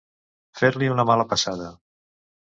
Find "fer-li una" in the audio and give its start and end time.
0.61-1.05